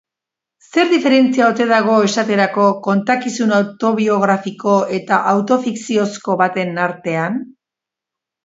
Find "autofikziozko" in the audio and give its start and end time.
5.35-6.39